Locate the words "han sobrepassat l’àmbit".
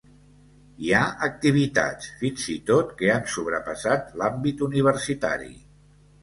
3.17-4.65